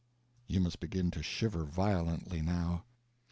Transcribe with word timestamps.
_"(You 0.47 0.61
must 0.61 0.79
begin 0.79 1.11
to 1.11 1.21
shiver 1.21 1.63
violently 1.63 2.41
now.) 2.41 2.85